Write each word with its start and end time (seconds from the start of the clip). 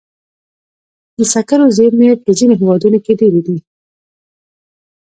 د 1.17 1.19
سکرو 1.33 1.65
زیرمې 1.77 2.09
په 2.23 2.29
ځینو 2.37 2.53
هېوادونو 2.61 2.97
کې 3.05 3.13
ډېرې 3.19 3.41
دي. 3.47 3.57